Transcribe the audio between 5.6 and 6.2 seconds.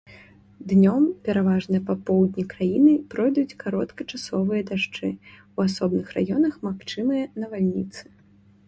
асобных